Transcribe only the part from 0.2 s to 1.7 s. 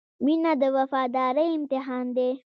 •مینه د وفادارۍ